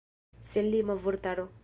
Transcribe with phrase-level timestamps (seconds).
[0.53, 1.51] Senlima vortaro.